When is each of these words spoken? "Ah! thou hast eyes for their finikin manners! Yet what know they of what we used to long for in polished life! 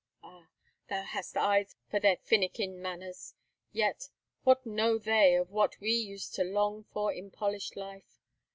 "Ah! 0.23 0.47
thou 0.89 1.03
hast 1.03 1.37
eyes 1.37 1.75
for 1.91 1.99
their 1.99 2.17
finikin 2.17 2.81
manners! 2.81 3.35
Yet 3.71 4.09
what 4.43 4.65
know 4.65 4.97
they 4.97 5.35
of 5.35 5.51
what 5.51 5.79
we 5.79 5.91
used 5.91 6.33
to 6.33 6.43
long 6.43 6.85
for 6.85 7.13
in 7.13 7.29
polished 7.29 7.75
life! 7.75 8.19